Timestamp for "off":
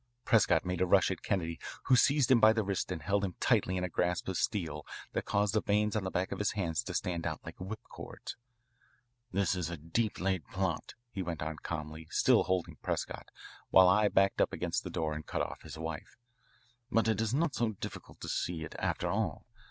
15.43-15.61